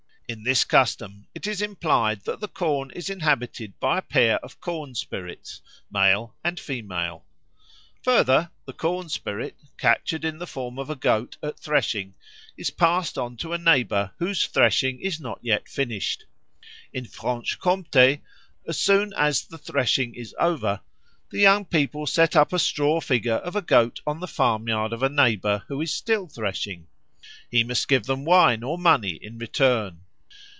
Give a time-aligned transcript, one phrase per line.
[0.31, 4.61] In this custom it is implied that the corn is inhabited by a pair of
[4.61, 7.25] corn spirits, male and female.
[8.03, 12.13] Further, the corn spirit, captured in the form of a goat at threshing,
[12.55, 16.23] is passed on to a neighbour whose threshing is not yet finished.
[16.93, 18.21] In Franche Comté,
[18.65, 20.79] as soon as the threshing is over,
[21.29, 25.03] the young people set up a straw figure of a goat on the farmyard of
[25.03, 26.87] a neighbour who is still threshing.
[27.49, 30.03] He must give them wine or money in return.